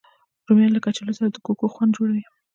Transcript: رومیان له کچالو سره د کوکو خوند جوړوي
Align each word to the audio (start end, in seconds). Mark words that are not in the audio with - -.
رومیان 0.47 0.71
له 0.73 0.81
کچالو 0.85 1.15
سره 1.17 1.27
د 1.31 1.37
کوکو 1.45 1.65
خوند 1.73 1.95
جوړوي 1.97 2.23